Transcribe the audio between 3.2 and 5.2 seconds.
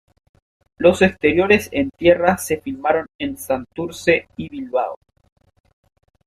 Santurce y Bilbao.